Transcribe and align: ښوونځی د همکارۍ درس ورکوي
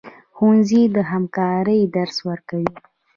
ښوونځی 0.35 0.81
د 0.95 0.97
همکارۍ 1.11 1.81
درس 1.95 2.17
ورکوي 2.29 2.71